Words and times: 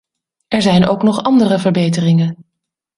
Er 0.47 0.61
zijn 0.61 0.85
ook 0.87 1.03
nog 1.03 1.23
andere 1.23 1.59
verbeteringen. 1.59 2.35